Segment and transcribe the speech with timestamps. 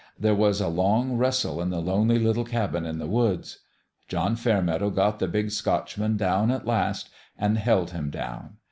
[0.19, 3.59] There was a long wrestle in the lonely little cabin in the woods.
[4.07, 8.57] John Fairmeadow got the Big Scotchman down, at last, and held him down.